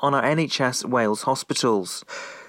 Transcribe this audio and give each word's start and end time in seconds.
on 0.00 0.14
our 0.14 0.22
NHS 0.22 0.84
Wales 0.84 1.22
hospitals. 1.22 2.04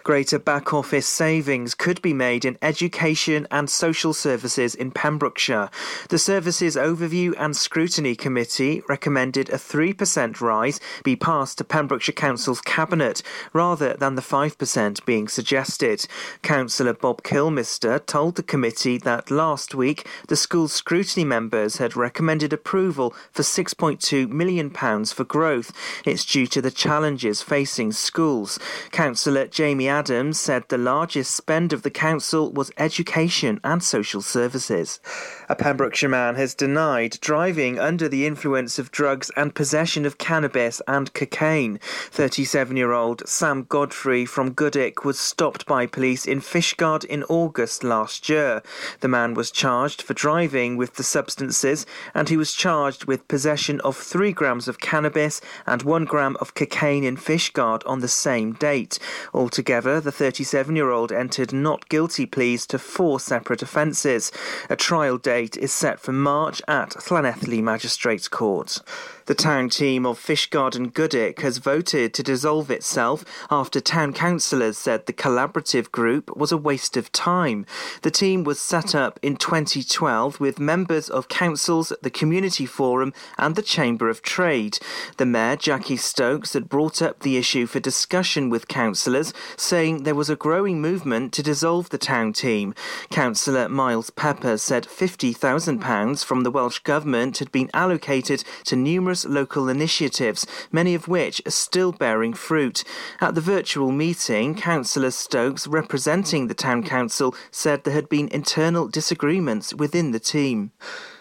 Greater 0.09 0.39
back 0.39 0.73
office 0.73 1.05
savings 1.05 1.75
could 1.75 2.01
be 2.01 2.15
made 2.15 2.43
in 2.43 2.57
education 2.63 3.45
and 3.51 3.69
social 3.69 4.11
services 4.11 4.73
in 4.73 4.89
Pembrokeshire. 4.89 5.69
The 6.09 6.17
Services 6.17 6.75
Overview 6.75 7.35
and 7.37 7.55
Scrutiny 7.55 8.15
Committee 8.15 8.81
recommended 8.89 9.49
a 9.49 9.57
3% 9.57 10.41
rise 10.41 10.79
be 11.03 11.15
passed 11.15 11.59
to 11.59 11.63
Pembrokeshire 11.63 12.15
Council's 12.15 12.59
Cabinet 12.59 13.21
rather 13.53 13.93
than 13.93 14.15
the 14.15 14.23
5% 14.23 15.05
being 15.05 15.27
suggested. 15.27 16.07
Councillor 16.41 16.93
Bob 16.93 17.21
Kilmister 17.21 18.03
told 18.03 18.35
the 18.35 18.41
committee 18.41 18.97
that 18.97 19.29
last 19.29 19.75
week 19.75 20.07
the 20.27 20.35
school 20.35 20.67
scrutiny 20.67 21.23
members 21.23 21.77
had 21.77 21.95
recommended 21.95 22.51
approval 22.51 23.13
for 23.31 23.43
£6.2 23.43 24.27
million 24.27 24.71
for 24.71 25.23
growth. 25.23 25.71
It's 26.03 26.25
due 26.25 26.47
to 26.47 26.63
the 26.63 26.71
challenges 26.71 27.43
facing 27.43 27.91
schools. 27.91 28.57
Councillor 28.89 29.45
Jamie 29.45 29.98
Adams 29.99 30.39
said 30.39 30.63
the 30.69 30.77
largest 30.77 31.35
spend 31.35 31.73
of 31.73 31.81
the 31.81 31.89
council 31.89 32.53
was 32.53 32.71
education 32.77 33.59
and 33.65 33.83
social 33.83 34.21
services. 34.21 35.01
A 35.49 35.55
Pembrokeshire 35.57 36.07
man 36.07 36.35
has 36.35 36.55
denied 36.55 37.17
driving 37.19 37.77
under 37.77 38.07
the 38.07 38.25
influence 38.25 38.79
of 38.79 38.93
drugs 38.93 39.29
and 39.35 39.53
possession 39.53 40.05
of 40.05 40.17
cannabis 40.17 40.81
and 40.87 41.13
cocaine. 41.13 41.81
37 42.11 42.77
year 42.77 42.93
old 42.93 43.27
Sam 43.27 43.65
Godfrey 43.67 44.25
from 44.25 44.51
Goodwick 44.51 45.03
was 45.03 45.19
stopped 45.19 45.65
by 45.65 45.85
police 45.85 46.25
in 46.25 46.39
Fishguard 46.39 47.03
in 47.03 47.23
August 47.23 47.83
last 47.83 48.29
year. 48.29 48.63
The 49.01 49.09
man 49.09 49.33
was 49.33 49.51
charged 49.51 50.01
for 50.01 50.13
driving 50.13 50.77
with 50.77 50.95
the 50.95 51.03
substances 51.03 51.85
and 52.13 52.29
he 52.29 52.37
was 52.37 52.53
charged 52.53 53.03
with 53.03 53.27
possession 53.27 53.81
of 53.81 53.97
3 53.97 54.31
grams 54.31 54.69
of 54.69 54.79
cannabis 54.79 55.41
and 55.67 55.83
1 55.83 56.05
gram 56.05 56.37
of 56.39 56.53
cocaine 56.53 57.03
in 57.03 57.17
Fishguard 57.17 57.81
on 57.85 57.99
the 57.99 58.07
same 58.07 58.53
date. 58.53 58.97
Altogether, 59.33 59.78
the 59.81 60.11
37 60.11 60.75
year 60.75 60.91
old 60.91 61.11
entered 61.11 61.53
not 61.53 61.87
guilty 61.89 62.25
pleas 62.25 62.67
to 62.67 62.77
four 62.77 63.19
separate 63.19 63.61
offences. 63.61 64.31
A 64.69 64.75
trial 64.75 65.17
date 65.17 65.55
is 65.57 65.71
set 65.71 65.99
for 65.99 66.11
March 66.11 66.61
at 66.67 66.89
Llanelli 66.89 67.61
Magistrates 67.63 68.27
Court. 68.27 68.81
The 69.29 69.35
town 69.35 69.69
team 69.69 70.07
of 70.07 70.17
Fishguard 70.17 70.75
and 70.75 70.91
Goodwick 70.91 71.41
has 71.41 71.59
voted 71.59 72.15
to 72.15 72.23
dissolve 72.23 72.71
itself 72.71 73.23
after 73.51 73.79
town 73.79 74.11
councillors 74.11 74.75
said 74.75 75.05
the 75.05 75.13
collaborative 75.13 75.91
group 75.91 76.35
was 76.35 76.51
a 76.51 76.57
waste 76.57 76.97
of 76.97 77.11
time. 77.11 77.67
The 78.01 78.09
team 78.09 78.43
was 78.43 78.59
set 78.59 78.95
up 78.95 79.19
in 79.21 79.37
2012 79.37 80.39
with 80.39 80.59
members 80.59 81.11
of 81.11 81.27
councils, 81.27 81.93
the 82.01 82.09
Community 82.09 82.65
Forum, 82.65 83.13
and 83.37 83.55
the 83.55 83.61
Chamber 83.61 84.09
of 84.09 84.23
Trade. 84.23 84.79
The 85.17 85.27
mayor, 85.27 85.57
Jackie 85.57 85.97
Stokes, 85.97 86.53
had 86.53 86.67
brought 86.67 86.99
up 86.99 87.19
the 87.19 87.37
issue 87.37 87.67
for 87.67 87.79
discussion 87.79 88.49
with 88.49 88.67
councillors, 88.67 89.31
saying 89.55 90.05
there 90.05 90.15
was 90.15 90.31
a 90.31 90.35
growing 90.35 90.81
movement 90.81 91.33
to 91.33 91.43
dissolve 91.43 91.89
the 91.89 91.99
town 91.99 92.33
team. 92.33 92.73
Councillor 93.11 93.69
Miles 93.69 94.09
Pepper 94.09 94.57
said 94.57 94.85
£50,000 94.85 96.25
from 96.25 96.41
the 96.41 96.49
Welsh 96.49 96.79
Government 96.79 97.37
had 97.37 97.51
been 97.51 97.69
allocated 97.75 98.43
to 98.63 98.75
numerous 98.75 99.18
local 99.25 99.69
initiatives, 99.69 100.45
many 100.71 100.95
of 100.95 101.07
which 101.07 101.41
are 101.45 101.51
still 101.51 101.91
bearing 101.91 102.33
fruit. 102.33 102.83
At 103.21 103.35
the 103.35 103.41
virtual 103.41 103.91
meeting, 103.91 104.55
Councillor 104.55 105.11
Stokes, 105.11 105.67
representing 105.67 106.47
the 106.47 106.53
Town 106.53 106.83
Council, 106.83 107.35
said 107.51 107.83
there 107.83 107.93
had 107.93 108.09
been 108.09 108.27
internal 108.29 108.87
disagreements 108.87 109.73
within 109.73 110.11
the 110.11 110.19
team. 110.19 110.71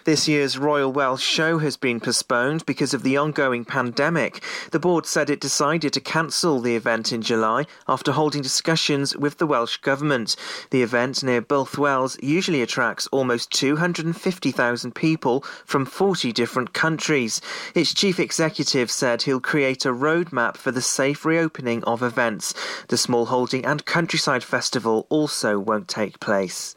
This 0.09 0.27
year's 0.27 0.57
Royal 0.57 0.91
Welsh 0.91 1.23
Show 1.23 1.59
has 1.59 1.77
been 1.77 2.01
postponed 2.01 2.65
because 2.65 2.95
of 2.95 3.03
the 3.03 3.19
ongoing 3.19 3.67
pandemic. 3.67 4.43
The 4.71 4.79
board 4.79 5.05
said 5.05 5.29
it 5.29 5.39
decided 5.39 5.93
to 5.93 6.01
cancel 6.01 6.61
the 6.61 6.77
event 6.77 7.13
in 7.13 7.21
July 7.21 7.67
after 7.87 8.13
holding 8.13 8.41
discussions 8.41 9.15
with 9.15 9.37
the 9.37 9.47
Welsh 9.47 9.77
Government. 9.77 10.35
The 10.71 10.81
event 10.81 11.23
near 11.23 11.43
Builth 11.43 11.77
Wells 11.77 12.17
usually 12.23 12.63
attracts 12.63 13.07
almost 13.09 13.51
250,000 13.51 14.95
people 14.95 15.43
from 15.67 15.85
40 15.85 16.33
different 16.33 16.73
countries. 16.73 17.43
Its 17.75 17.93
chief 17.93 18.19
executive 18.19 18.91
said 18.91 19.21
he'll 19.21 19.41
create 19.41 19.85
a 19.85 19.93
roadmap 19.93 20.57
for 20.57 20.71
the 20.71 20.81
safe 20.81 21.27
reopening 21.27 21.85
of 21.85 22.03
events. 22.03 22.55
The 22.89 22.97
Small 22.97 23.27
Holding 23.27 23.67
and 23.67 23.85
Countryside 23.85 24.43
Festival 24.43 25.07
also 25.11 25.59
won't 25.59 25.87
take 25.87 26.19
place. 26.19 26.75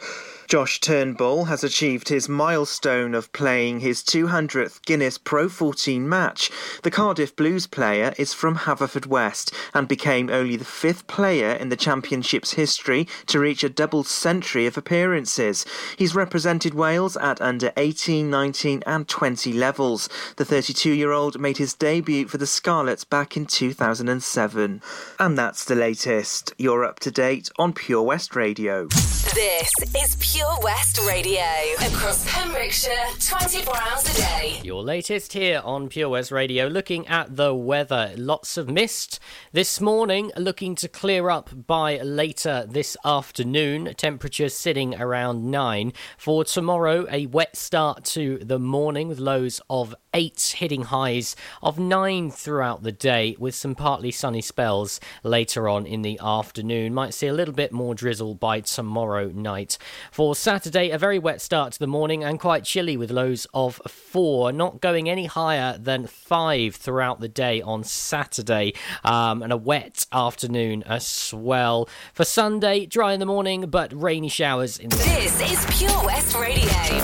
Josh 0.51 0.81
Turnbull 0.81 1.45
has 1.45 1.63
achieved 1.63 2.09
his 2.09 2.27
milestone 2.27 3.15
of 3.15 3.31
playing 3.31 3.79
his 3.79 4.03
200th 4.03 4.81
Guinness 4.85 5.17
Pro 5.17 5.47
14 5.47 6.09
match. 6.09 6.51
The 6.83 6.91
Cardiff 6.91 7.33
Blues 7.37 7.67
player 7.67 8.13
is 8.17 8.33
from 8.33 8.57
Haverfordwest 8.57 9.53
and 9.73 9.87
became 9.87 10.29
only 10.29 10.57
the 10.57 10.65
fifth 10.65 11.07
player 11.07 11.51
in 11.53 11.69
the 11.69 11.77
Championship's 11.77 12.51
history 12.51 13.07
to 13.27 13.39
reach 13.39 13.63
a 13.63 13.69
double 13.69 14.03
century 14.03 14.67
of 14.67 14.77
appearances. 14.77 15.65
He's 15.95 16.15
represented 16.15 16.73
Wales 16.73 17.15
at 17.15 17.39
under 17.39 17.71
18, 17.77 18.29
19, 18.29 18.83
and 18.85 19.07
20 19.07 19.53
levels. 19.53 20.09
The 20.35 20.43
32 20.43 20.91
year 20.91 21.13
old 21.13 21.39
made 21.39 21.59
his 21.59 21.73
debut 21.73 22.27
for 22.27 22.37
the 22.37 22.45
Scarlets 22.45 23.05
back 23.05 23.37
in 23.37 23.45
2007. 23.45 24.81
And 25.17 25.37
that's 25.37 25.63
the 25.63 25.75
latest. 25.75 26.53
You're 26.57 26.83
up 26.83 26.99
to 26.99 27.09
date 27.09 27.49
on 27.57 27.71
Pure 27.71 28.03
West 28.03 28.35
Radio. 28.35 28.89
This 29.33 29.71
is 29.95 30.17
Pure 30.19 30.40
West 30.61 30.99
Radio. 31.07 31.41
Across 31.79 32.31
Pembrokeshire, 32.31 32.91
24 33.19 33.75
hours 33.77 34.09
a 34.09 34.17
day. 34.17 34.59
Your 34.63 34.81
latest 34.83 35.33
here 35.33 35.61
on 35.63 35.89
Pure 35.89 36.09
West 36.09 36.31
Radio, 36.31 36.67
looking 36.67 37.07
at 37.07 37.35
the 37.35 37.53
weather. 37.53 38.13
Lots 38.17 38.57
of 38.57 38.69
mist 38.69 39.19
this 39.51 39.79
morning, 39.79 40.31
looking 40.37 40.75
to 40.75 40.87
clear 40.87 41.29
up 41.29 41.49
by 41.67 41.97
later 41.99 42.65
this 42.67 42.97
afternoon. 43.05 43.93
Temperatures 43.95 44.55
sitting 44.55 44.99
around 44.99 45.49
9. 45.49 45.93
For 46.17 46.43
tomorrow, 46.43 47.05
a 47.09 47.25
wet 47.27 47.55
start 47.55 48.03
to 48.05 48.37
the 48.39 48.59
morning 48.59 49.07
with 49.07 49.19
lows 49.19 49.61
of 49.69 49.95
8, 50.13 50.55
hitting 50.57 50.83
highs 50.83 51.35
of 51.63 51.79
9 51.79 52.31
throughout 52.31 52.83
the 52.83 52.91
day, 52.91 53.35
with 53.39 53.55
some 53.55 53.75
partly 53.75 54.11
sunny 54.11 54.41
spells 54.41 54.99
later 55.23 55.69
on 55.69 55.85
in 55.85 56.01
the 56.01 56.19
afternoon. 56.21 56.93
Might 56.93 57.13
see 57.13 57.27
a 57.27 57.33
little 57.33 57.53
bit 57.53 57.71
more 57.71 57.95
drizzle 57.95 58.35
by 58.35 58.59
tomorrow 58.59 59.27
night. 59.27 59.77
For 60.11 60.35
Saturday, 60.35 60.89
a 60.89 60.97
very 60.97 61.17
wet 61.17 61.41
start 61.41 61.73
to 61.73 61.79
the 61.79 61.87
morning 61.87 62.23
and 62.23 62.39
quite 62.39 62.65
chilly 62.65 62.97
with 62.97 63.09
lows 63.11 63.47
of 63.53 63.75
4, 63.87 64.51
not 64.51 64.81
going 64.81 65.09
any 65.09 65.25
higher 65.25 65.77
than 65.77 66.07
5 66.07 66.75
throughout 66.75 67.21
the 67.21 67.29
day 67.29 67.61
on 67.61 67.83
Saturday, 67.83 68.73
um, 69.05 69.41
and 69.41 69.53
a 69.53 69.57
wet 69.57 70.05
afternoon 70.11 70.83
as 70.83 71.33
well. 71.33 71.87
For 72.13 72.25
Sunday, 72.25 72.85
dry 72.85 73.13
in 73.13 73.19
the 73.19 73.25
morning 73.25 73.69
but 73.69 73.93
rainy 73.93 74.29
showers 74.29 74.77
in 74.77 74.89
the 74.89 74.97
This 74.97 75.39
is 75.51 75.77
Pure 75.77 76.05
West 76.05 76.35
Radio. 76.35 76.99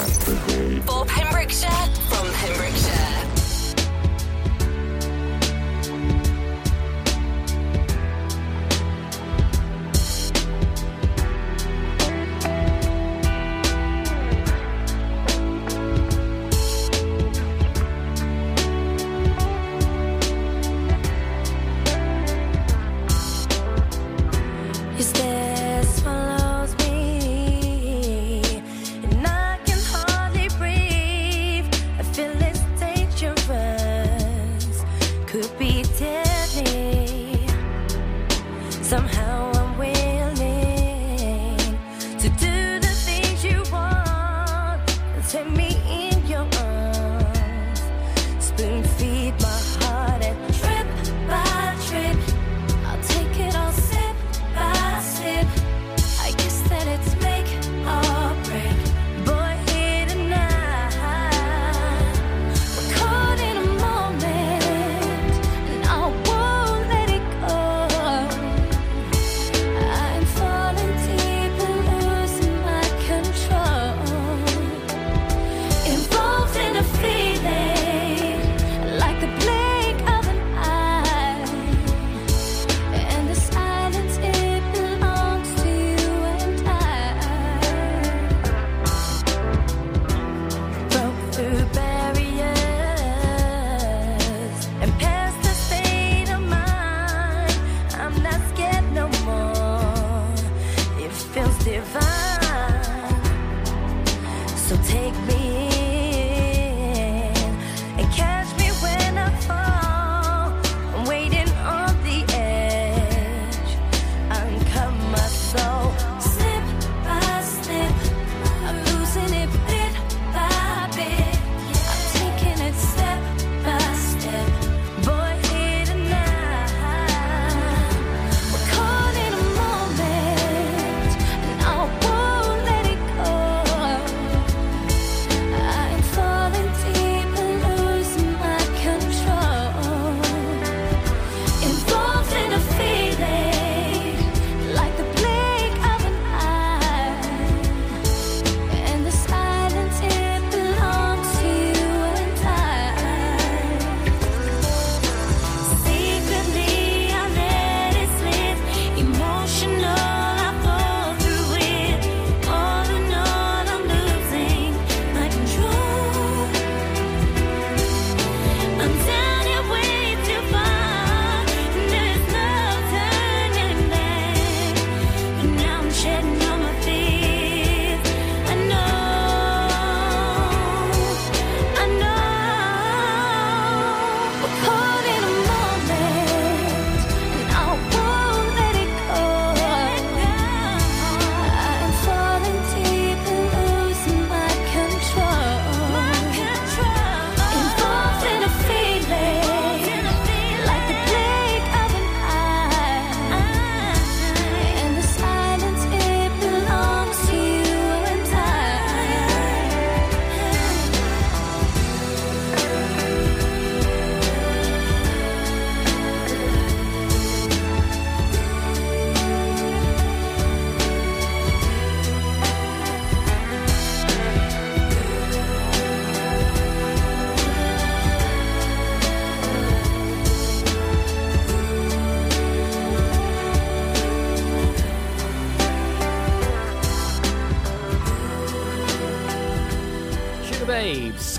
For 0.82 1.06
Pembrokeshire, 1.06 1.70
from 2.10 2.32
Pembrokeshire. 2.34 2.87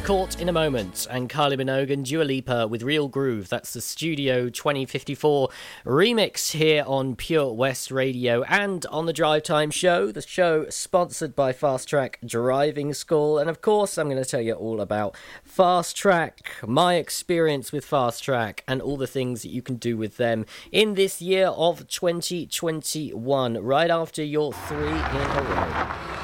Caught 0.09 0.41
in 0.41 0.49
a 0.49 0.55
Moment 0.55 1.07
and 1.11 1.29
Kylie 1.29 1.61
Minogue 1.61 1.93
and 1.93 2.03
Dua 2.03 2.23
Lipa 2.23 2.67
with 2.67 2.83
Real 2.83 3.09
Groove. 3.09 3.51
That's 3.51 3.75
the 3.75 3.83
Studio 3.83 4.49
2054 4.49 5.51
remix 5.85 6.53
here 6.53 6.83
on 6.87 7.15
Pure 7.15 7.53
West 7.53 7.91
Radio 7.91 8.43
and 8.45 8.87
on 8.87 9.05
the 9.05 9.13
Drive 9.13 9.43
Time 9.43 9.71
Show, 9.71 10.11
the 10.11 10.23
show 10.23 10.67
sponsored 10.71 11.37
by 11.37 11.53
Fast 11.53 11.91
Track 11.91 12.21
Driving 12.25 12.95
School. 12.95 13.37
And 13.37 13.51
of 13.51 13.61
course, 13.61 13.99
I'm 13.99 14.09
going 14.09 14.17
to 14.17 14.27
tell 14.27 14.41
you 14.41 14.55
all 14.55 14.81
about 14.81 15.15
Fast 15.45 15.95
Track, 15.95 16.53
my 16.67 16.95
experience 16.95 17.71
with 17.71 17.85
Fast 17.85 18.25
Track, 18.25 18.65
and 18.67 18.81
all 18.81 18.97
the 18.97 19.07
things 19.07 19.43
that 19.43 19.51
you 19.51 19.61
can 19.61 19.77
do 19.77 19.99
with 19.99 20.17
them 20.17 20.47
in 20.73 20.95
this 20.95 21.21
year 21.21 21.49
of 21.49 21.87
2021, 21.87 23.63
right 23.63 23.91
after 23.91 24.25
your 24.25 24.55
three 24.55 24.89
in 24.89 24.95
a 24.95 26.09
row. 26.15 26.18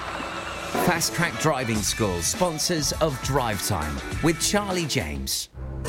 Fast 0.82 1.14
Track 1.14 1.38
Driving 1.40 1.78
School, 1.78 2.20
sponsors 2.20 2.92
of 3.00 3.18
Drive 3.22 3.66
Time 3.66 3.96
with 4.22 4.38
Charlie 4.38 4.84
James. 4.84 5.48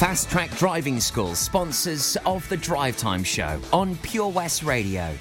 Fast 0.00 0.30
Track 0.30 0.56
Driving 0.56 0.98
School, 0.98 1.34
sponsors 1.34 2.16
of 2.24 2.48
the 2.48 2.56
Drive 2.56 2.96
Time 2.96 3.22
Show 3.22 3.60
on 3.70 3.96
Pure 3.96 4.30
West 4.30 4.62
Radio. 4.62 5.12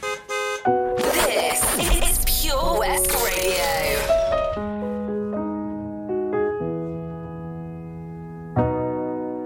This 0.95 1.62
is 1.81 2.24
Pure 2.25 2.79
West 2.79 3.13
Radio. 3.25 3.65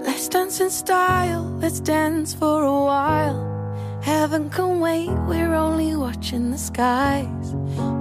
Let's 0.06 0.28
dance 0.28 0.62
in 0.62 0.70
style, 0.70 1.46
let's 1.58 1.80
dance 1.80 2.36
for 2.36 2.62
a 2.62 2.84
while. 2.84 4.00
Heaven 4.04 4.52
can 4.52 4.80
wait, 4.80 5.10
we're 5.28 5.56
only 5.56 5.96
watching 5.96 6.52
the 6.52 6.60
skies. 6.60 7.56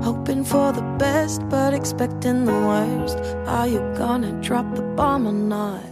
Hoping 0.04 0.44
for 0.44 0.70
the 0.72 0.82
best, 0.98 1.48
but 1.48 1.72
expecting 1.72 2.44
the 2.44 2.52
worst. 2.52 3.16
Are 3.48 3.66
you 3.66 3.78
gonna 3.96 4.38
drop 4.42 4.74
the 4.74 4.82
bomb 4.82 5.26
or 5.26 5.32
not? 5.32 5.91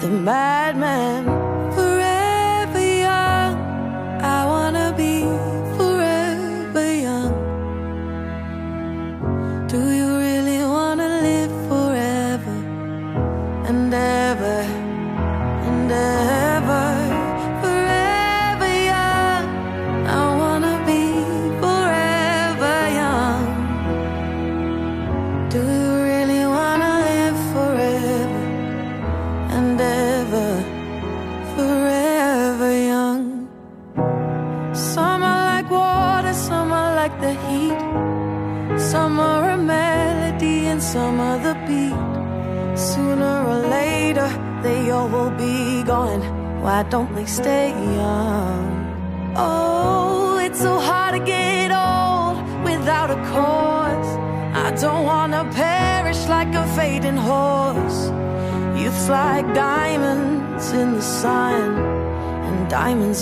the 0.00 0.08
madman. 0.08 1.24
Forever 1.74 2.80
young, 2.80 3.54
I 4.22 4.46
wanna 4.46 4.94
be 4.96 5.24
forever 5.76 6.86
young. 7.06 7.34
Do 9.68 9.80
you 9.98 10.09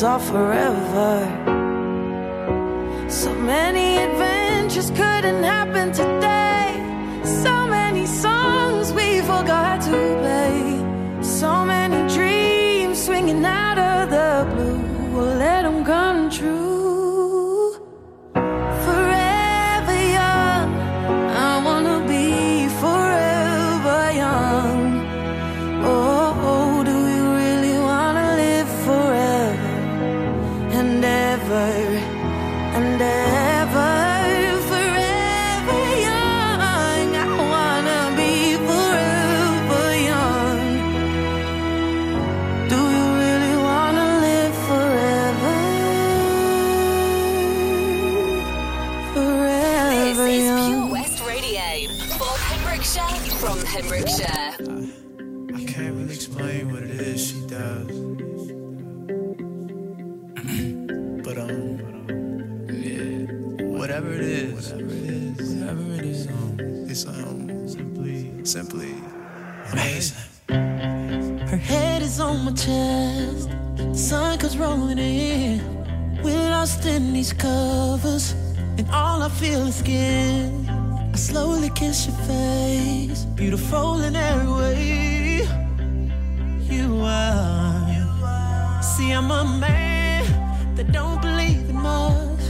are 0.02 0.20
forever. 0.20 1.37
Head 71.58 72.02
is 72.02 72.20
on 72.20 72.44
my 72.44 72.52
chest. 72.52 73.50
The 73.76 73.94
sun 73.94 74.38
comes 74.38 74.56
rolling 74.56 74.98
in. 74.98 75.60
We're 76.22 76.50
lost 76.50 76.84
in 76.86 77.12
these 77.12 77.32
covers, 77.32 78.34
and 78.76 78.88
all 78.90 79.22
I 79.22 79.28
feel 79.28 79.66
is 79.66 79.76
skin. 79.76 80.68
I 80.68 81.16
slowly 81.16 81.70
kiss 81.70 82.06
your 82.06 82.16
face, 82.26 83.24
beautiful 83.24 84.02
in 84.02 84.16
every 84.16 84.52
way. 84.52 85.48
You 86.70 87.00
are. 87.02 88.82
See, 88.82 89.12
I'm 89.12 89.30
a 89.30 89.44
man 89.44 90.74
that 90.76 90.92
don't 90.92 91.20
believe 91.22 91.68
in 91.70 91.76
much, 91.76 92.44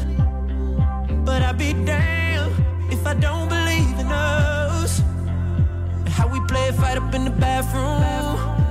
but 1.24 1.42
I'd 1.42 1.58
be 1.58 1.72
damned 1.84 2.52
if 2.90 3.06
I 3.06 3.14
don't 3.14 3.48
believe 3.48 3.98
in 3.98 4.06
us. 4.06 5.00
And 5.00 6.08
how 6.08 6.26
we 6.26 6.40
play 6.46 6.72
fight 6.72 6.96
up 6.96 7.14
in 7.14 7.24
the 7.24 7.30
bathroom. 7.30 8.07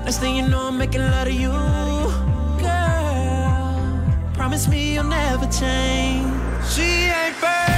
Next 0.07 0.19
thing 0.19 0.37
you 0.37 0.47
know, 0.47 0.67
I'm 0.67 0.77
making 0.77 1.01
love 1.01 1.25
to 1.27 1.33
you. 1.33 1.49
Girl, 2.61 4.31
promise 4.35 4.65
me 4.69 4.93
you'll 4.93 5.03
never 5.03 5.47
change. 5.47 6.31
She 6.71 7.11
ain't 7.11 7.35
perfect, 7.35 7.76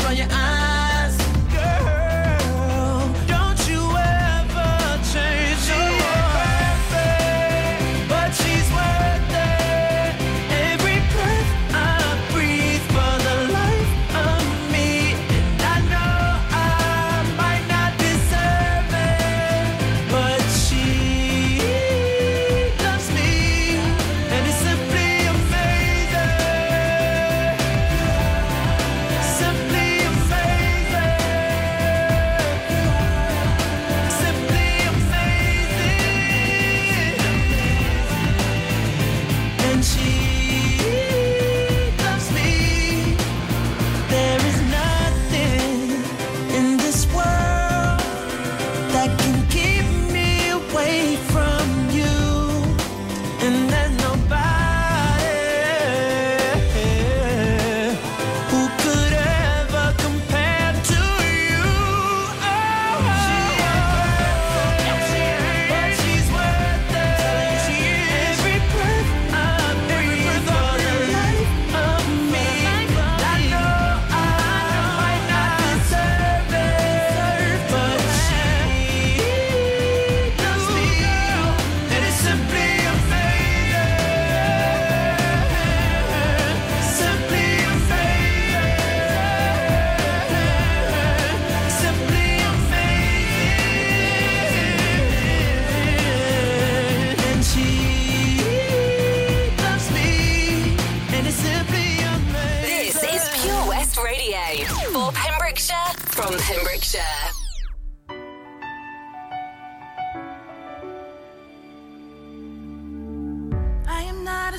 from 0.00 0.16
your 0.16 0.26
eyes. 0.30 0.79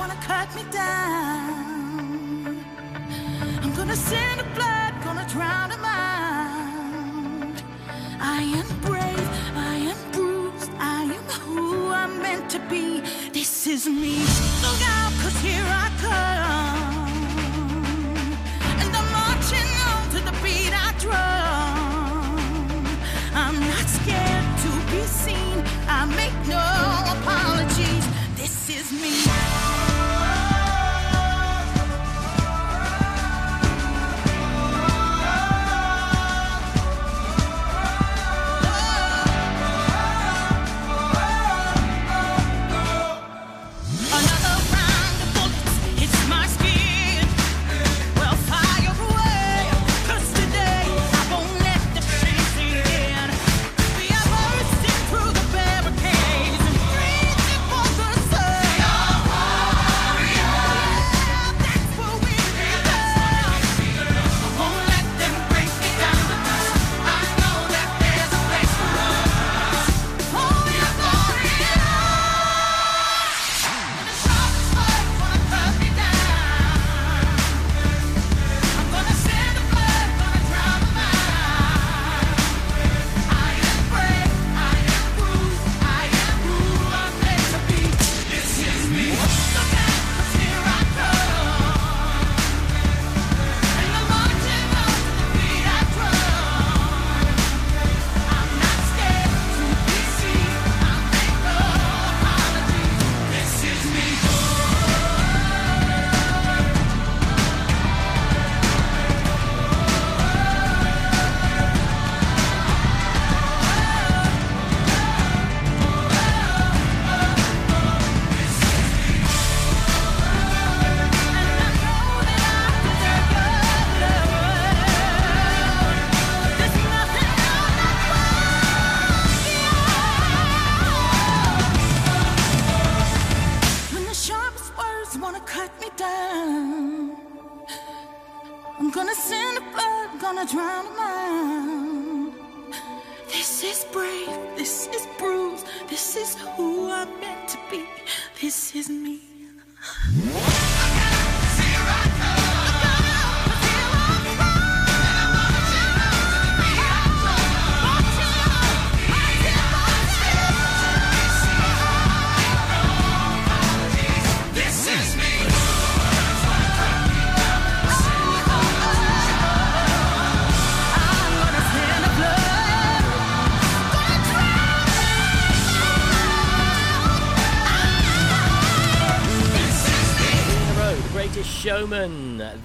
Wanna 0.00 0.20
cut 0.22 0.48
me 0.56 0.64
down, 0.72 2.64
I'm 3.62 3.72
gonna 3.74 3.94
send 3.94 4.40
a 4.40 4.44
blood, 4.54 4.94
gonna 5.04 5.26
drown 5.28 5.68
them 5.68 5.84
out. 5.84 7.56
I 8.18 8.40
am 8.60 8.68
brave, 8.80 9.28
I 9.54 9.74
am 9.92 9.98
bruised, 10.12 10.72
I 10.78 11.02
am 11.02 11.24
who 11.44 11.90
I'm 11.90 12.22
meant 12.22 12.48
to 12.54 12.58
be. 12.70 13.02
This 13.30 13.66
is 13.66 13.86
me. 13.86 14.16
Look 14.64 14.80
out, 14.96 15.12
cause 15.22 15.38
here 15.42 15.68
I 15.84 15.86
come. 16.04 16.79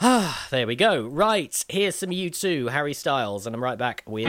There 0.50 0.66
we 0.66 0.76
go. 0.76 1.06
Right, 1.06 1.64
here's 1.68 1.96
some 1.96 2.12
U2, 2.52 2.70
Harry 2.70 2.94
Styles, 2.94 3.46
and 3.46 3.54
I'm 3.54 3.62
right 3.62 3.78
back 3.78 4.02
with. 4.06 4.24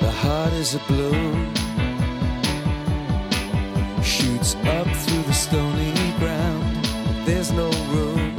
The 0.00 0.10
heart 0.10 0.52
is 0.54 0.74
a 0.74 0.78
balloon, 0.88 1.54
shoots 4.02 4.56
up 4.56 4.86
through 4.86 5.22
the 5.22 5.32
stony 5.32 5.92
ground. 6.18 6.84
There's 7.24 7.52
no 7.52 7.70
room, 7.92 8.36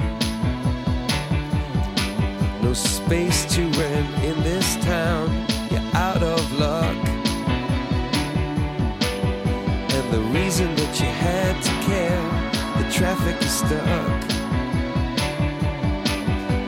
no 2.62 2.74
space 2.74 3.46
to 3.56 3.62
rent 3.62 4.24
in 4.24 4.41
traffic 13.02 13.42
is 13.42 13.52
stuck, 13.52 14.24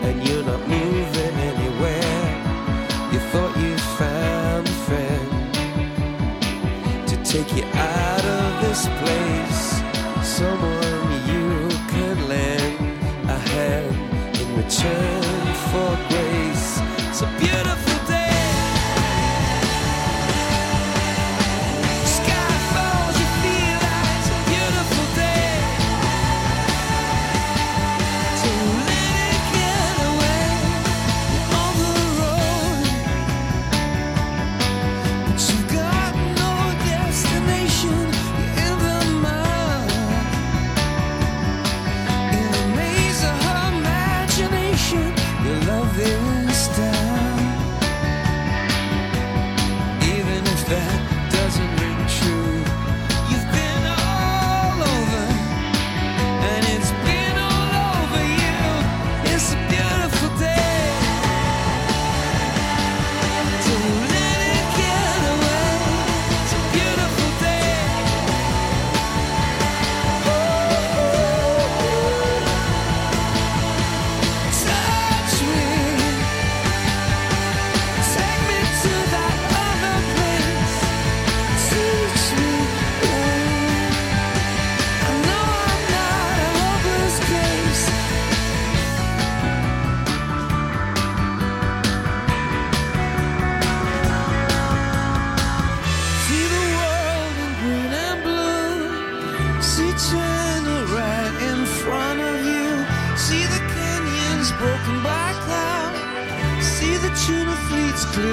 and 0.02 0.28
you're 0.28 0.44
not 0.44 0.68
moving 0.68 1.36
anywhere. 1.52 2.28
You 3.12 3.20
thought 3.30 3.56
you 3.56 3.78
found 4.02 4.68
a 4.68 4.78
friend 4.88 5.30
to 7.08 7.16
take 7.24 7.56
you 7.56 7.66
out 7.76 8.26
of 8.26 8.62
this 8.64 8.88
place. 9.02 9.62
Someone 10.26 11.12
you 11.32 11.70
can 11.94 12.16
lend 12.28 12.78
a 13.30 13.38
hand 13.52 13.96
in 14.42 14.48
return 14.58 15.44
for 15.70 16.13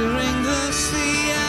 clearing 0.00 0.42
the 0.42 0.72
sea 0.72 1.39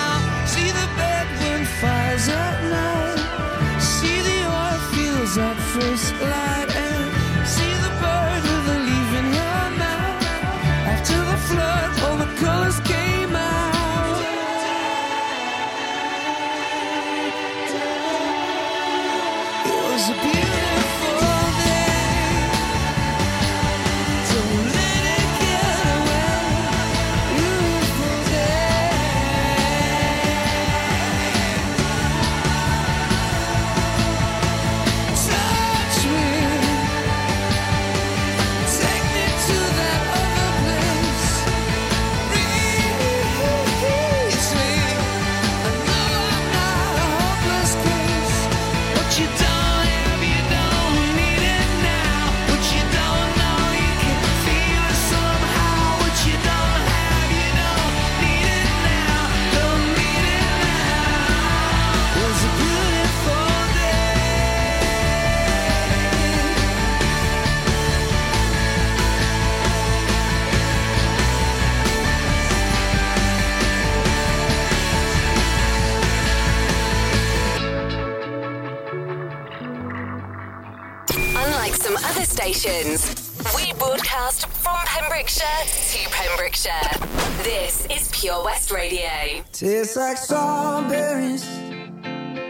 Tastes 89.62 89.96
like 89.96 90.18
strawberries 90.18 91.48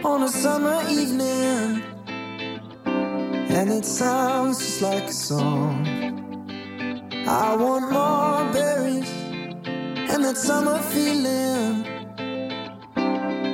on 0.02 0.22
a 0.22 0.28
summer 0.28 0.80
evening, 0.88 1.82
and 2.86 3.70
it 3.70 3.84
sounds 3.84 4.58
just 4.58 4.80
like 4.80 5.04
a 5.04 5.12
song. 5.12 5.86
I 7.28 7.54
want 7.54 7.92
more 7.92 8.50
berries 8.54 9.12
and 10.10 10.24
that 10.24 10.38
summer 10.38 10.78
feeling. 10.78 11.84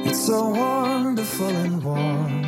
It's 0.07 0.25
so 0.25 0.51
wonderful 0.51 1.49
and 1.49 1.83
warm. 1.83 2.48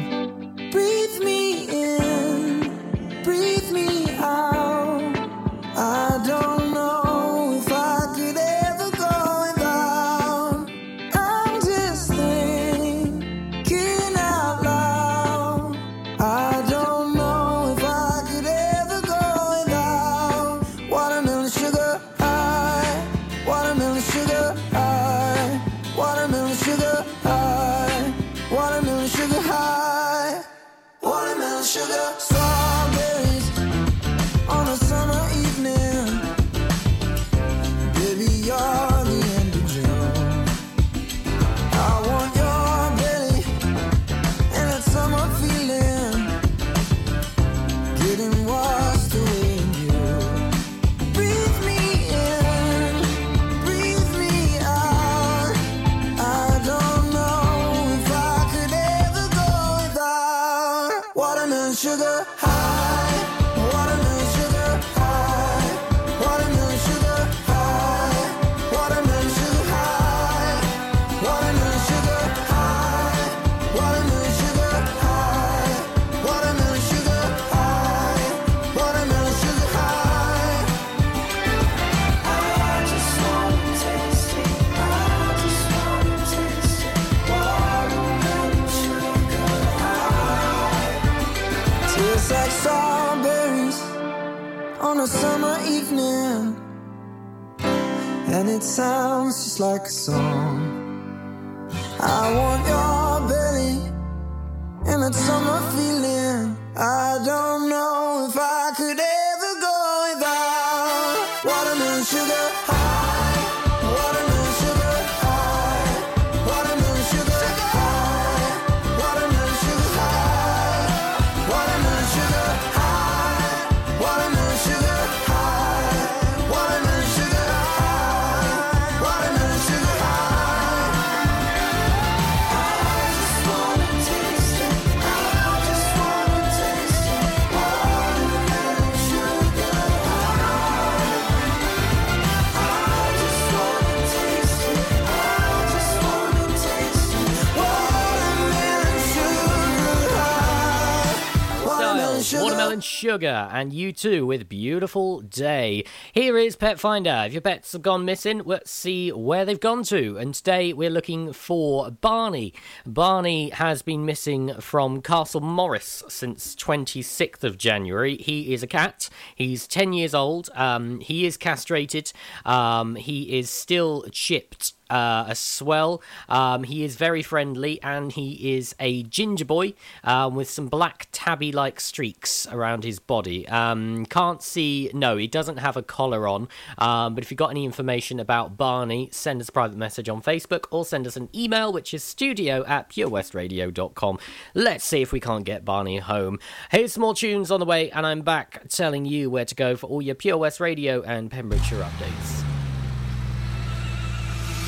Sugar, 153.01 153.49
and 153.51 153.73
U2 153.73 154.27
with 154.27 154.47
Beautiful 154.47 155.23
Day. 155.23 155.85
Here 156.13 156.37
is 156.37 156.55
Pet 156.55 156.79
Finder. 156.79 157.23
If 157.25 157.33
your 157.33 157.41
pets 157.41 157.73
have 157.73 157.81
gone 157.81 158.05
missing, 158.05 158.43
let's 158.45 158.71
see 158.71 159.11
where 159.11 159.47
they've 159.47 159.59
gone 159.59 159.85
to. 159.85 160.19
And 160.19 160.35
today 160.35 160.75
we're 160.75 160.91
looking 160.91 161.33
for 161.33 161.91
Barney. 161.91 162.53
Barney 162.85 163.49
has 163.55 163.81
been 163.81 164.05
missing 164.05 164.53
from 164.61 165.01
Castle 165.01 165.41
Morris 165.41 166.03
since 166.11 166.55
26th 166.57 167.43
of 167.43 167.57
January. 167.57 168.19
He 168.19 168.53
is 168.53 168.63
a 168.63 168.67
cat. 168.67 169.09
He's 169.35 169.67
10 169.67 169.95
years 169.95 170.15
old. 170.15 170.51
Um, 170.55 171.01
he 171.01 171.25
is 171.25 171.39
castrated. 171.39 172.13
Um, 172.45 172.97
he 172.97 173.39
is 173.39 173.49
still 173.49 174.05
chipped 174.13 174.75
uh, 174.91 175.25
a 175.29 175.35
swell. 175.35 176.03
Um, 176.29 176.65
he 176.65 176.85
is 176.85 176.97
very 176.97 177.23
friendly 177.23 177.81
and 177.83 178.13
he 178.13 178.57
is 178.57 178.75
a 178.81 179.03
ginger 179.05 179.45
boy 179.45 179.75
um, 180.05 180.35
with 180.35 180.51
some 180.51 180.69
black 180.69 181.09
tabby 181.13 181.53
like 181.53 181.81
streaks 181.81 182.47
around 182.49 182.85
his 182.85 182.99
body. 182.99 183.49
Um, 183.49 184.07
can't 184.07 184.43
see, 184.43 184.91
no, 184.93 185.17
he 185.17 185.27
doesn't 185.27 185.59
have 185.59 185.77
a 185.77 185.83
collar 185.83 186.27
on. 186.27 186.49
Um, 186.79 187.15
but 187.15 187.25
if 187.25 187.31
you've 187.31 187.39
got 187.39 187.51
any 187.51 187.65
information 187.65 188.21
about 188.21 188.57
Barney, 188.57 189.09
send 189.13 189.41
us 189.41 189.49
a 189.49 189.53
private 189.53 189.77
message 189.77 190.09
on 190.09 190.23
Facebook 190.23 190.65
or 190.71 190.85
send 190.85 191.07
us 191.07 191.17
an 191.17 191.29
email, 191.35 191.73
which 191.73 191.95
is 191.95 192.03
studio 192.03 192.65
at 192.67 192.91
purewestradio.com. 192.91 194.19
Let's 194.55 194.85
see 194.85 195.03
if 195.03 195.13
we 195.13 195.21
can't 195.21 195.45
get 195.45 195.65
Barney 195.65 195.99
home. 195.99 196.39
Here's 196.71 196.95
some 196.95 197.03
more 197.03 197.15
tunes 197.15 197.51
on 197.51 197.61
the 197.61 197.67
way, 197.67 197.91
and 197.91 198.07
I'm 198.07 198.23
back 198.23 198.69
telling 198.69 199.05
you 199.05 199.31
where 199.31 199.45
to 199.45 199.55
go 199.55 199.77
for 199.77 199.87
all 199.87 200.03
your 200.03 200.15
Pure 200.15 200.39
West 200.39 200.61
Radio 200.61 201.03
and 201.03 201.31
Pembrokeshire 201.31 201.83
updates. 201.83 202.50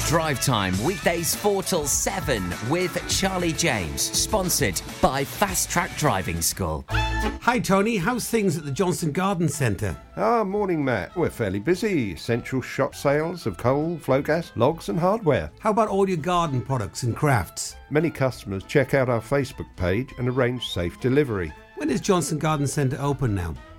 Drive 0.06 0.42
Time, 0.42 0.74
weekdays 0.84 1.34
4 1.34 1.62
till 1.62 1.86
7 1.86 2.52
with 2.68 3.02
Charlie 3.08 3.52
James, 3.52 4.02
sponsored 4.02 4.80
by 5.00 5.24
Fast 5.24 5.70
Track 5.70 5.96
Driving 5.96 6.42
School. 6.42 6.84
Hi, 6.88 7.58
Tony. 7.58 7.96
How's 7.96 8.28
things 8.28 8.58
at 8.58 8.64
the 8.64 8.70
Johnson 8.70 9.10
Garden 9.12 9.48
Centre? 9.48 9.96
Ah, 10.16 10.44
morning, 10.44 10.84
Matt. 10.84 11.16
We're 11.16 11.30
fairly 11.30 11.60
busy. 11.60 12.14
Central 12.16 12.60
shop 12.60 12.94
sales 12.94 13.46
of 13.46 13.56
coal, 13.56 13.96
flow 13.98 14.20
gas, 14.20 14.52
logs, 14.54 14.90
and 14.90 14.98
hardware. 14.98 15.50
How 15.60 15.70
about 15.70 15.88
all 15.88 16.06
your 16.06 16.18
garden 16.18 16.60
products 16.60 17.04
and 17.04 17.16
crafts? 17.16 17.76
Many 17.90 18.10
customers 18.10 18.64
check 18.64 18.92
out 18.92 19.08
our 19.08 19.20
Facebook 19.20 19.74
page 19.76 20.10
and 20.18 20.28
arrange 20.28 20.68
safe 20.68 21.00
delivery. 21.00 21.52
When 21.76 21.88
is 21.90 22.00
Johnson 22.00 22.38
Garden 22.38 22.66
Centre 22.66 22.98
open 23.00 23.34
now? 23.34 23.54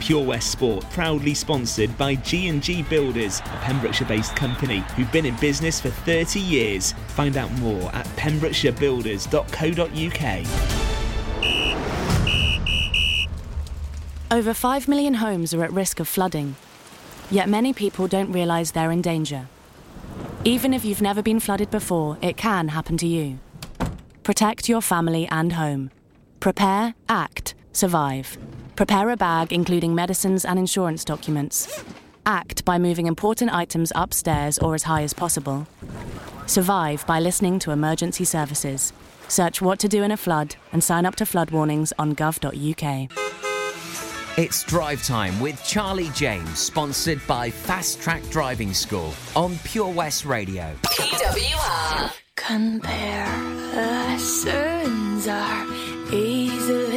Pure 0.00 0.24
West 0.24 0.50
Sport, 0.50 0.84
proudly 0.90 1.34
sponsored 1.34 1.96
by 1.96 2.16
G&G 2.16 2.82
Builders, 2.84 3.40
a 3.40 3.58
Pembrokeshire-based 3.62 4.34
company 4.34 4.78
who've 4.96 5.12
been 5.12 5.26
in 5.26 5.36
business 5.36 5.80
for 5.80 5.90
30 5.90 6.40
years. 6.40 6.92
Find 7.08 7.36
out 7.36 7.52
more 7.58 7.94
at 7.94 8.06
pembrokeshirebuilders.co.uk. 8.16 10.46
Over 14.32 14.54
5 14.54 14.88
million 14.88 15.14
homes 15.14 15.52
are 15.52 15.64
at 15.64 15.72
risk 15.72 16.00
of 16.00 16.08
flooding, 16.08 16.54
yet 17.30 17.48
many 17.48 17.72
people 17.72 18.06
don't 18.06 18.32
realise 18.32 18.70
they're 18.70 18.92
in 18.92 19.02
danger. 19.02 19.48
Even 20.44 20.72
if 20.72 20.84
you've 20.84 21.02
never 21.02 21.22
been 21.22 21.40
flooded 21.40 21.70
before, 21.70 22.16
it 22.22 22.36
can 22.36 22.68
happen 22.68 22.96
to 22.96 23.06
you. 23.06 23.38
Protect 24.22 24.68
your 24.68 24.80
family 24.80 25.26
and 25.30 25.54
home. 25.54 25.90
Prepare, 26.38 26.94
act, 27.08 27.54
survive. 27.72 28.38
Prepare 28.80 29.10
a 29.10 29.16
bag 29.18 29.52
including 29.52 29.94
medicines 29.94 30.46
and 30.46 30.58
insurance 30.58 31.04
documents. 31.04 31.84
Act 32.24 32.64
by 32.64 32.78
moving 32.78 33.06
important 33.06 33.52
items 33.52 33.92
upstairs 33.94 34.58
or 34.58 34.74
as 34.74 34.84
high 34.84 35.02
as 35.02 35.12
possible. 35.12 35.66
Survive 36.46 37.06
by 37.06 37.20
listening 37.20 37.58
to 37.58 37.72
emergency 37.72 38.24
services. 38.24 38.94
Search 39.28 39.60
what 39.60 39.78
to 39.80 39.88
do 39.88 40.02
in 40.02 40.12
a 40.12 40.16
flood 40.16 40.56
and 40.72 40.82
sign 40.82 41.04
up 41.04 41.14
to 41.16 41.26
flood 41.26 41.50
warnings 41.50 41.92
on 41.98 42.14
gov.uk. 42.14 43.10
It's 44.38 44.64
Drive 44.64 45.04
Time 45.04 45.38
with 45.40 45.62
Charlie 45.62 46.08
James, 46.14 46.58
sponsored 46.58 47.20
by 47.26 47.50
Fast 47.50 48.00
Track 48.00 48.22
Driving 48.30 48.72
School 48.72 49.12
on 49.36 49.58
Pure 49.58 49.90
West 49.90 50.24
Radio. 50.24 50.74
PWR. 50.84 52.12
Comparisons 52.34 52.88
are 55.28 55.66
easily 56.10 56.89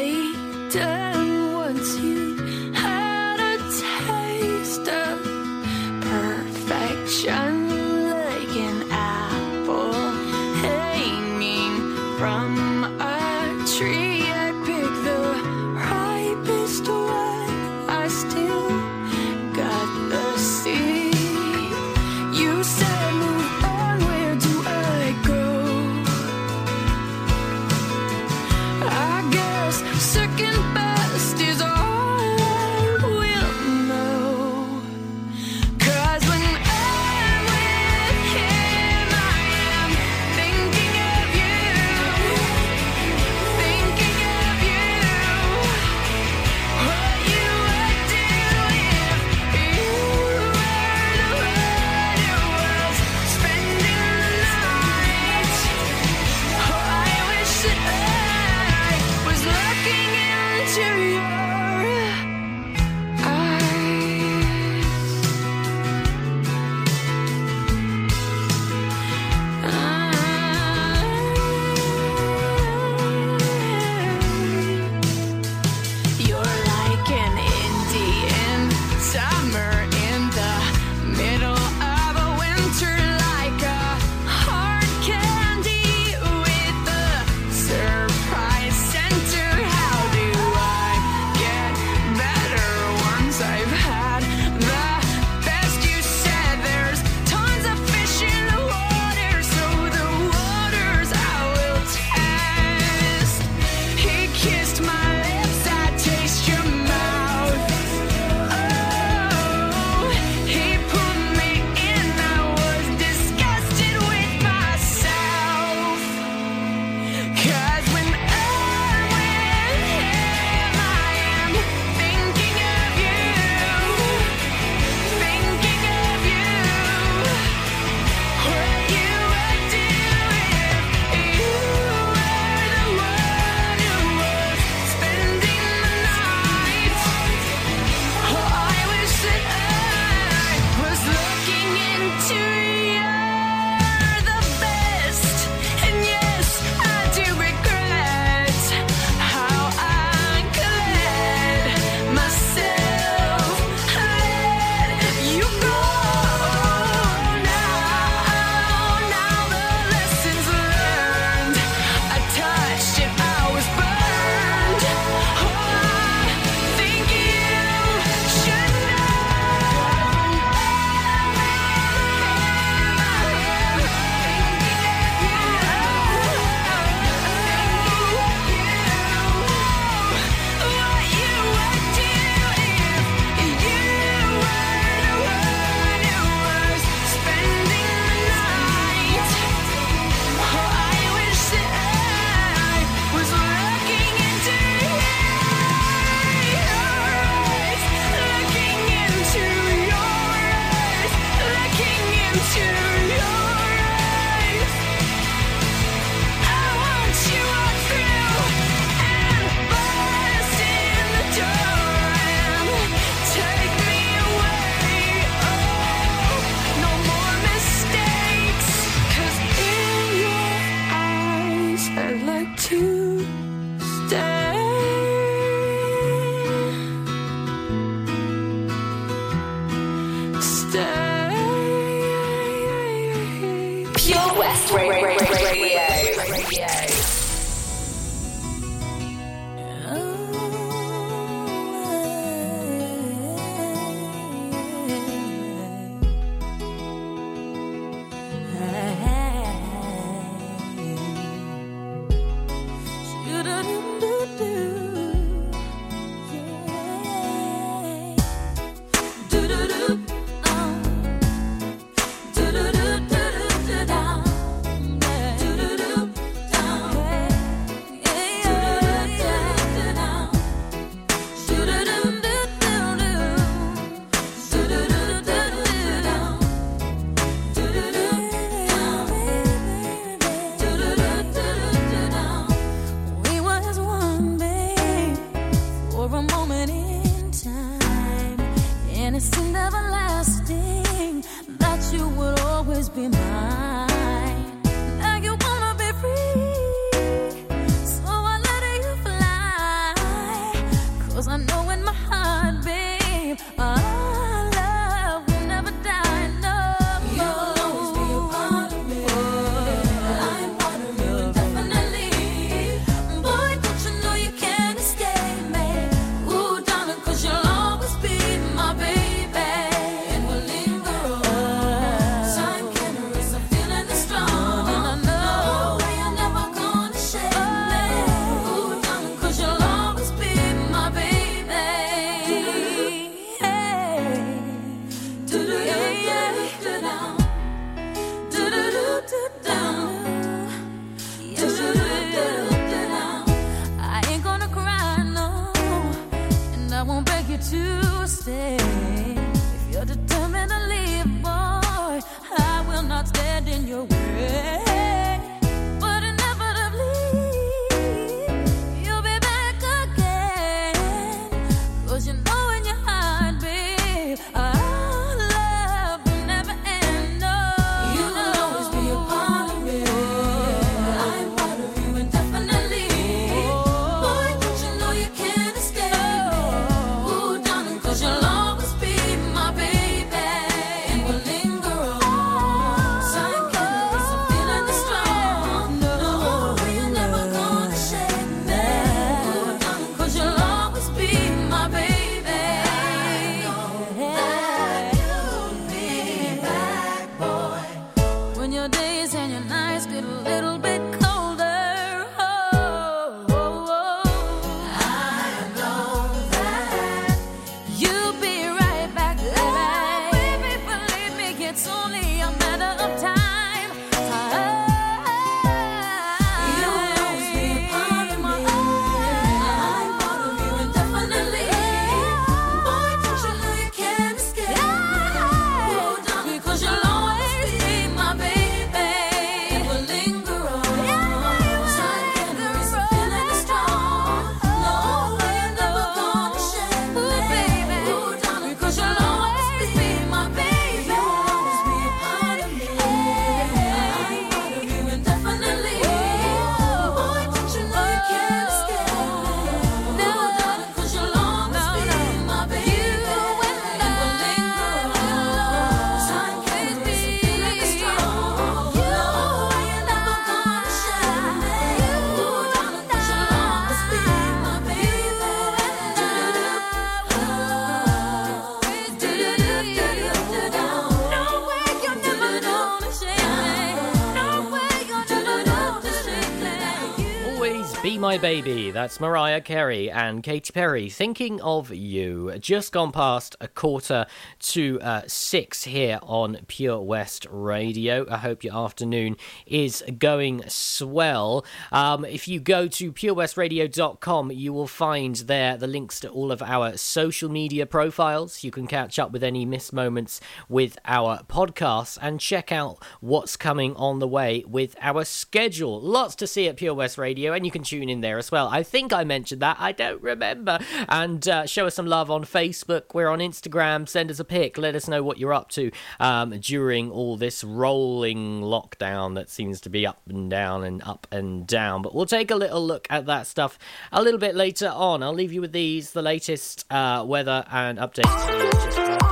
My 478.14 478.20
Baby. 478.20 478.70
That's 478.70 479.00
Mariah 479.00 479.42
Carey 479.42 479.90
and 479.90 480.22
Katy 480.22 480.54
Perry. 480.54 480.88
Thinking 480.88 481.42
of 481.42 481.74
you. 481.74 482.32
Just 482.38 482.72
gone 482.72 482.92
past 482.92 483.36
a 483.42 483.48
quarter 483.48 484.06
to 484.40 484.80
uh, 484.82 485.02
six 485.08 485.64
here 485.64 485.98
on 486.04 486.38
Pure 486.48 486.82
West 486.82 487.26
Radio. 487.32 488.06
I 488.08 488.18
hope 488.18 488.44
your 488.44 488.56
afternoon 488.56 489.18
is 489.48 489.84
going 489.98 490.48
swell. 490.48 491.44
Um, 491.72 492.06
if 492.06 492.28
you 492.28 492.40
go 492.40 492.68
to 492.68 492.94
purewestradio.com, 492.94 494.32
you 494.32 494.54
will 494.54 494.68
find 494.68 495.16
there 495.16 495.58
the 495.58 495.66
links 495.66 496.00
to 496.02 496.10
all 496.10 496.32
of 496.32 496.44
our 496.44 496.78
social 496.78 497.30
media 497.32 497.66
profiles. 497.66 498.44
You 498.44 498.52
can 498.52 498.68
catch 498.68 499.00
up 499.00 499.12
with 499.12 499.24
any 499.24 499.44
missed 499.44 499.74
moments 499.74 500.22
with 500.48 500.78
our 500.86 501.24
podcasts 501.24 501.98
and 502.00 502.20
check 502.20 502.52
out 502.52 502.78
what's 503.00 503.36
coming 503.36 503.76
on 503.76 503.98
the 503.98 504.08
way 504.08 504.44
with 504.48 504.76
our 504.82 505.04
schedule. 505.04 505.82
Lots 505.82 506.14
to 506.18 506.28
see 506.28 506.48
at 506.48 506.58
Pure 506.58 506.76
West 506.76 507.00
Radio, 507.00 507.34
and 507.34 507.44
you 507.44 507.52
can 507.52 507.64
tune 507.64 507.90
in 507.90 508.03
there 508.04 508.18
as 508.20 508.32
well. 508.32 508.48
I 508.48 508.62
think 508.62 508.94
I 508.94 509.04
mentioned 509.04 509.42
that. 509.42 509.58
I 509.60 509.72
don't 509.72 510.02
remember. 510.02 510.60
And 510.88 511.28
uh, 511.28 511.46
show 511.48 511.66
us 511.66 511.76
some 511.76 511.88
love 511.88 512.12
on 512.12 512.24
Facebook. 512.24 512.94
We're 512.94 513.10
on 513.10 513.20
Instagram. 513.20 513.90
Send 513.90 514.12
us 514.12 514.20
a 514.20 514.24
pic. 514.24 514.58
Let 514.58 514.76
us 514.76 514.88
know 514.88 515.02
what 515.02 515.18
you're 515.18 515.34
up 515.34 515.50
to 515.52 515.72
um, 516.00 516.38
during 516.40 516.92
all 516.92 517.18
this 517.18 517.44
rolling 517.44 518.42
lockdown 518.42 519.16
that 519.16 519.30
seems 519.30 519.60
to 519.62 519.70
be 519.70 519.88
up 519.88 520.02
and 520.08 520.30
down 520.30 520.64
and 520.64 520.84
up 520.84 521.08
and 521.12 521.48
down. 521.48 521.82
But 521.82 521.96
we'll 521.96 522.06
take 522.06 522.30
a 522.30 522.36
little 522.36 522.66
look 522.66 522.88
at 522.90 523.06
that 523.08 523.28
stuff 523.28 523.58
a 523.92 524.02
little 524.04 524.20
bit 524.20 524.36
later 524.36 524.70
on. 524.70 525.02
I'll 525.02 525.14
leave 525.14 525.34
you 525.34 525.42
with 525.42 525.52
these 525.52 525.92
the 525.92 526.02
latest 526.02 526.66
uh, 526.72 527.04
weather 527.08 527.46
and 527.52 527.80
updates. 527.80 529.03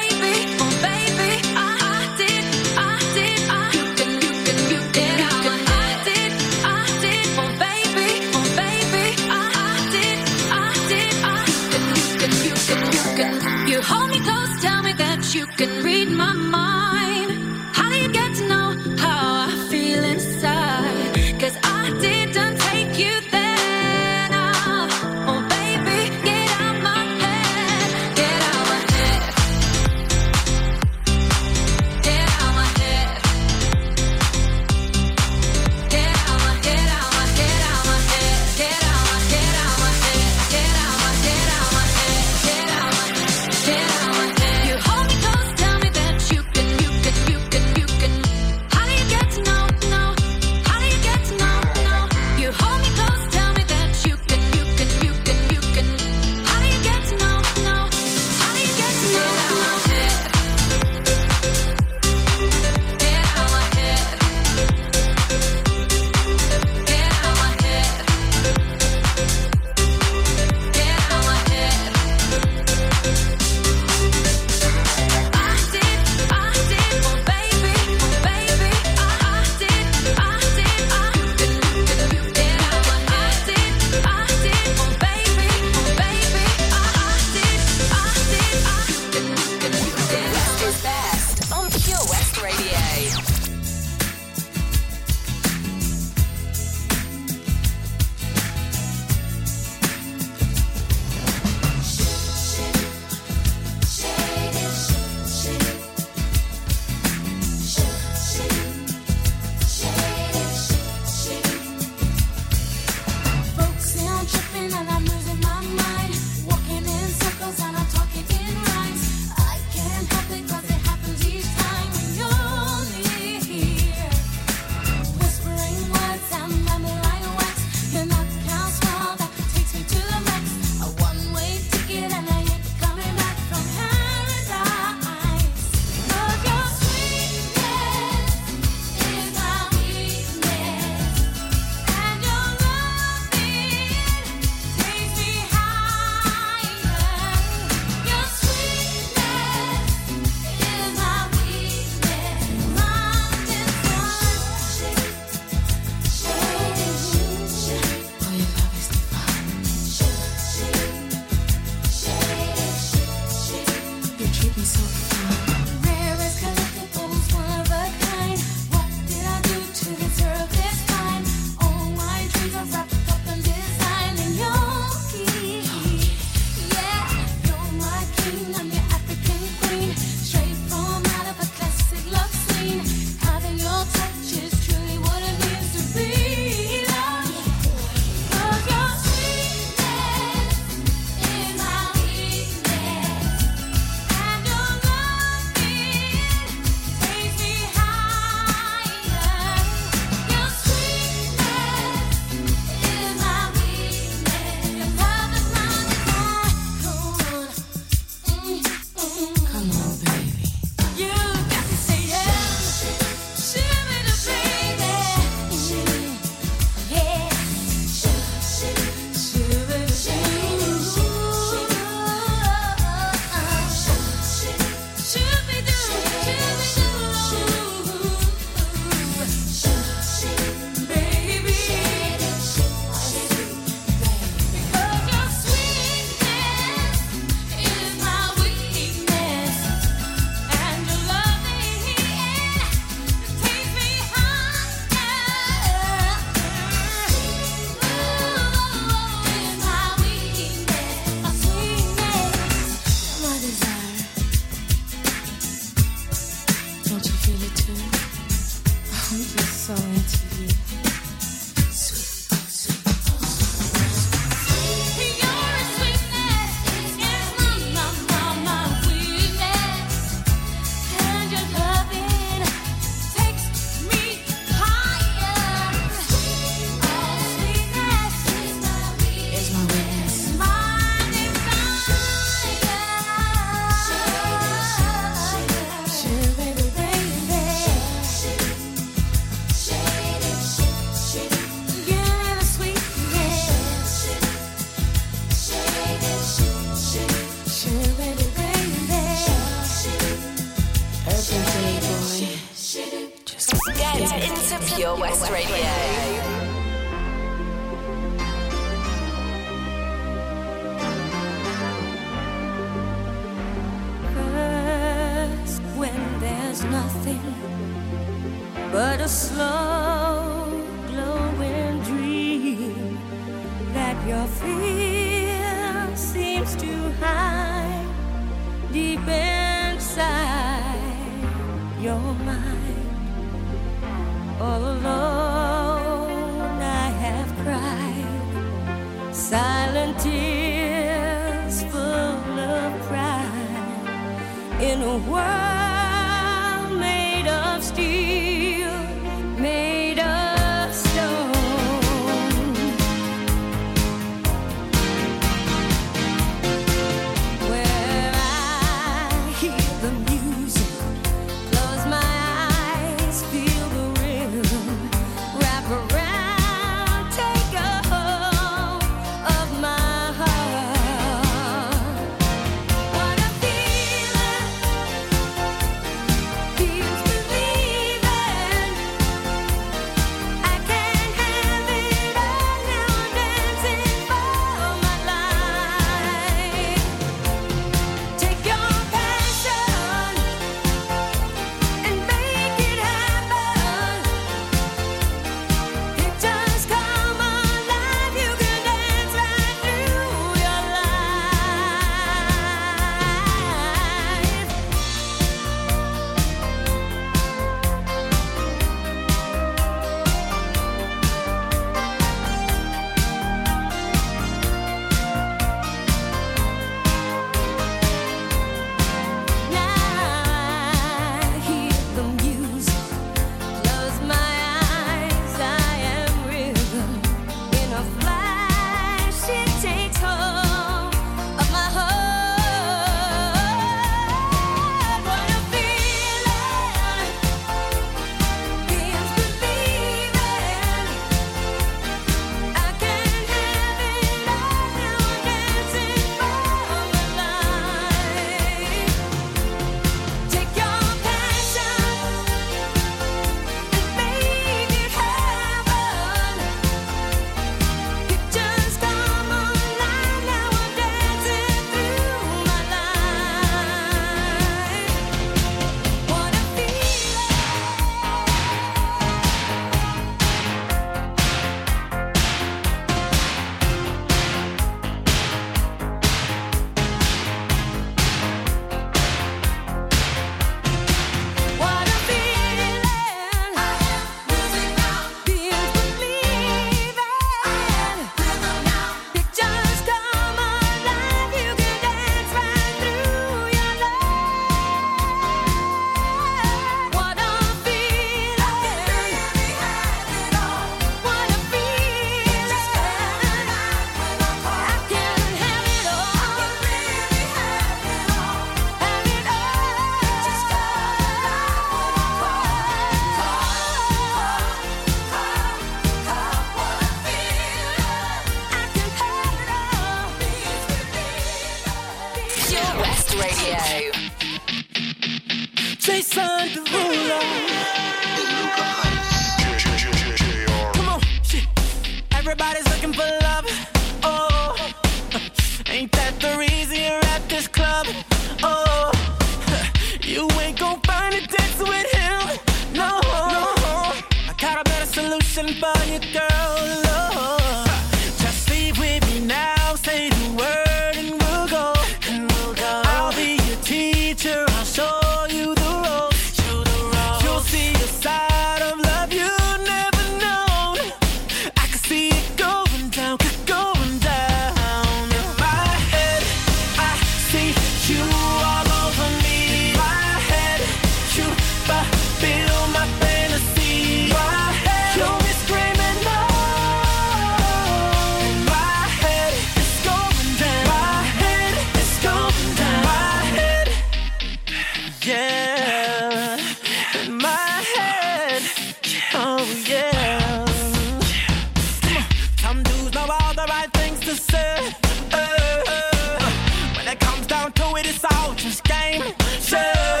but 597.84 597.94
it's 597.94 598.04
all 598.04 598.34
just 598.34 598.64
game. 598.64 599.02
Yeah. 599.50 600.00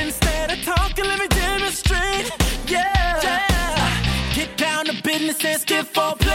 Instead 0.00 0.50
of 0.50 0.62
talking, 0.64 1.04
let 1.04 1.18
me 1.18 1.28
demonstrate. 1.28 2.30
Yeah. 2.66 3.20
yeah. 3.22 4.34
Get 4.34 4.56
down 4.56 4.86
to 4.86 5.02
business 5.02 5.44
and 5.44 5.60
skip 5.60 5.86
for. 5.86 6.27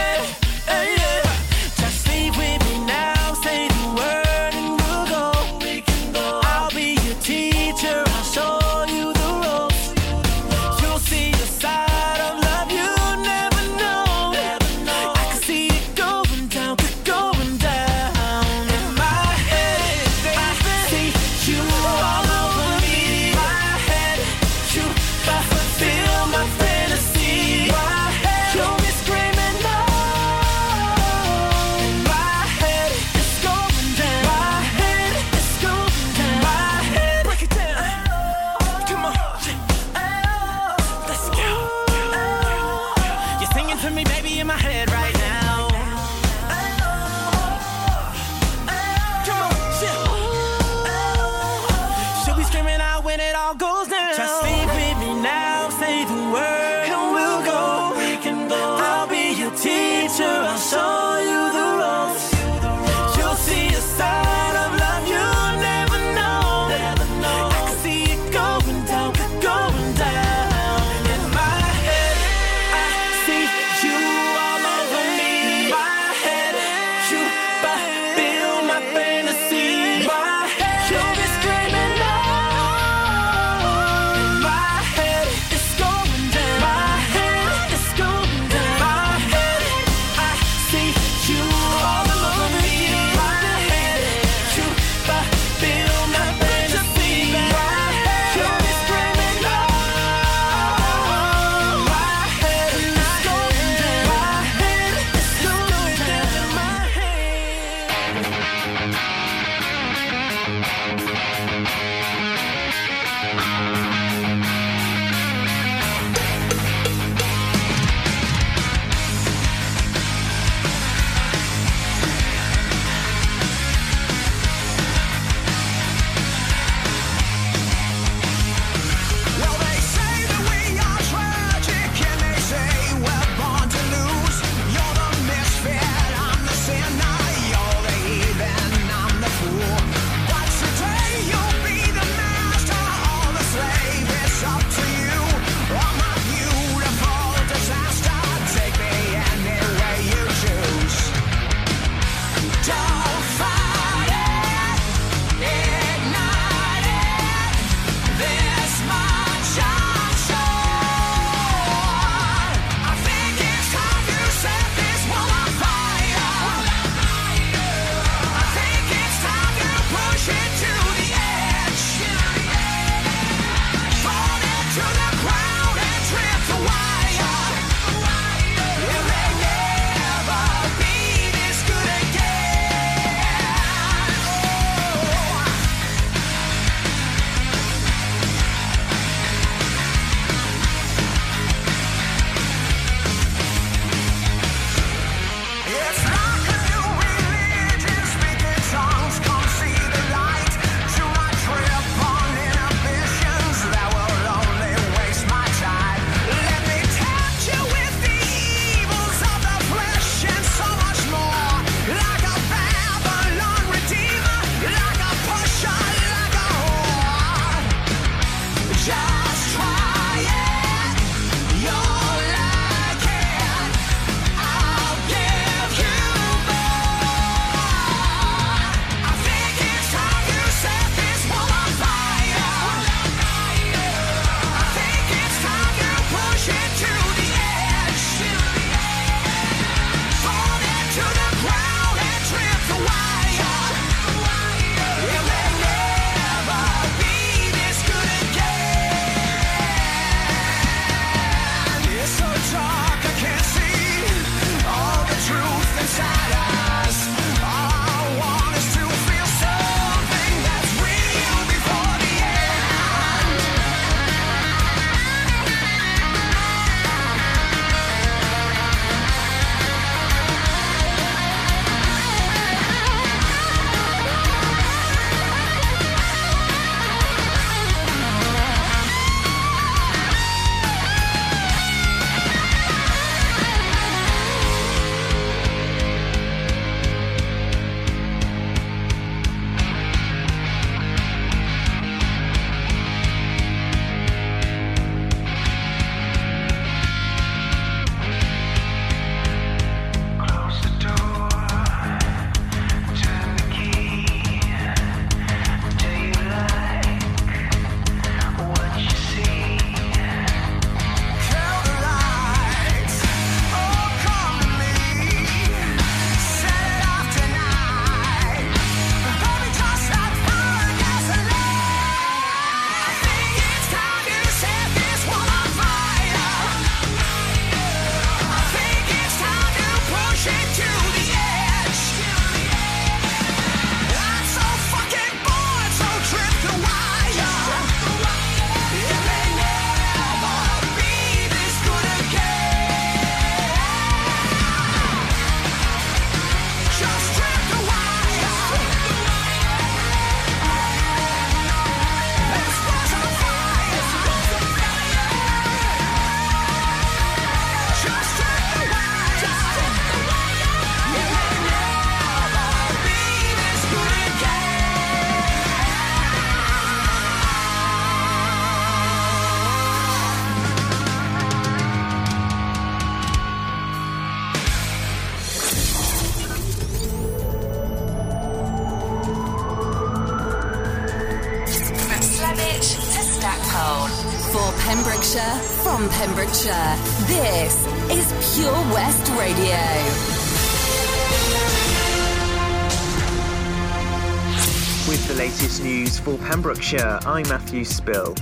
For 396.64 396.98
I'm 397.04 397.28
Matthew 397.28 397.62
Spill. 397.62 398.14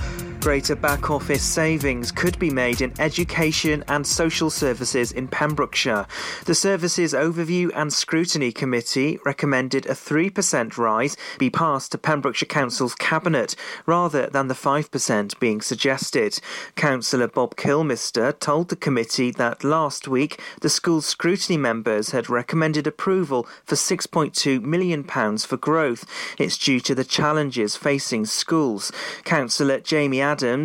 Greater 0.43 0.75
back 0.75 1.09
office 1.09 1.41
savings 1.41 2.11
could 2.11 2.37
be 2.37 2.49
made 2.49 2.81
in 2.81 2.91
education 2.99 3.81
and 3.87 4.05
social 4.05 4.49
services 4.49 5.13
in 5.13 5.25
Pembrokeshire. 5.25 6.05
The 6.43 6.53
Services 6.53 7.13
Overview 7.13 7.71
and 7.73 7.93
Scrutiny 7.93 8.51
Committee 8.51 9.19
recommended 9.23 9.85
a 9.85 9.93
3% 9.93 10.77
rise 10.77 11.15
be 11.39 11.49
passed 11.49 11.93
to 11.93 11.97
Pembrokeshire 11.97 12.49
Council's 12.49 12.93
Cabinet 12.93 13.55
rather 13.85 14.27
than 14.27 14.49
the 14.49 14.53
5% 14.53 15.39
being 15.39 15.61
suggested. 15.61 16.37
Councillor 16.75 17.29
Bob 17.29 17.55
Kilmister 17.55 18.37
told 18.37 18.67
the 18.67 18.75
committee 18.75 19.31
that 19.31 19.63
last 19.63 20.09
week 20.09 20.41
the 20.59 20.69
school's 20.69 21.05
scrutiny 21.05 21.55
members 21.55 22.09
had 22.09 22.29
recommended 22.29 22.85
approval 22.85 23.47
for 23.63 23.75
£6.2 23.75 24.61
million 24.61 25.05
for 25.37 25.55
growth. 25.55 26.05
It's 26.37 26.57
due 26.57 26.81
to 26.81 26.93
the 26.93 27.05
challenges 27.05 27.77
facing 27.77 28.25
schools. 28.25 28.91
Councillor 29.23 29.79
Jamie 29.79 30.32
Adams 30.33 30.61